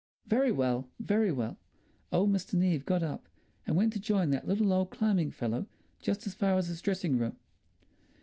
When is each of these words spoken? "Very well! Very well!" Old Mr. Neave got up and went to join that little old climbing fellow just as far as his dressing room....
"Very 0.25 0.51
well! 0.51 0.89
Very 0.99 1.31
well!" 1.31 1.59
Old 2.11 2.31
Mr. 2.31 2.55
Neave 2.55 2.87
got 2.87 3.03
up 3.03 3.29
and 3.67 3.75
went 3.75 3.93
to 3.93 3.99
join 3.99 4.31
that 4.31 4.47
little 4.47 4.73
old 4.73 4.89
climbing 4.89 5.29
fellow 5.29 5.67
just 5.99 6.25
as 6.25 6.33
far 6.33 6.57
as 6.57 6.69
his 6.69 6.81
dressing 6.81 7.19
room.... 7.19 7.37